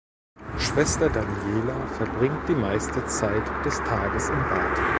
Schwester 0.57 1.11
Daniela 1.11 1.75
verbringt 1.89 2.49
die 2.49 2.55
meiste 2.55 3.05
Zeit 3.05 3.45
des 3.63 3.77
Tages 3.83 4.29
im 4.29 4.39
Bad. 4.49 4.79